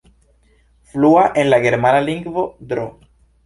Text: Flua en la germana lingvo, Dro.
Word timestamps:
Flua 0.93 1.27
en 1.35 1.51
la 1.51 1.61
germana 1.67 2.01
lingvo, 2.07 2.49
Dro. 2.59 2.91